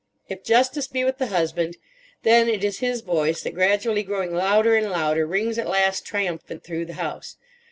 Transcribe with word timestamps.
If 0.27 0.41
justice 0.43 0.87
be 0.87 1.03
with 1.03 1.19
the 1.19 1.27
husband, 1.27 1.77
then 2.23 2.49
it 2.49 2.63
is 2.63 2.79
his 2.79 3.01
voice 3.01 3.43
that, 3.43 3.53
gradually 3.53 4.01
growing 4.01 4.33
louder 4.33 4.75
and 4.75 4.89
louder, 4.89 5.27
rings 5.27 5.59
at 5.59 5.67
last 5.69 6.07
triumphant 6.07 6.63
through 6.63 6.85
the 6.85 6.93
house. 6.95 7.37